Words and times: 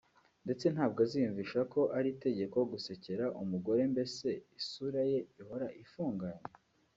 ndetse 0.45 0.65
ntabwo 0.73 0.99
aziyumvisha 1.05 1.59
ko 1.73 1.81
ari 1.97 2.07
itegeko 2.15 2.57
gusekera 2.71 3.25
umugore 3.41 3.81
mbese 3.93 4.27
isura 4.59 5.01
ye 5.11 5.19
ihora 5.41 5.67
ifunganye 5.83 6.45